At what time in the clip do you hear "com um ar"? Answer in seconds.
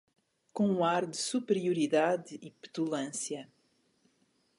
0.51-1.05